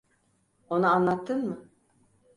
[0.69, 1.69] Ona anlattın mı?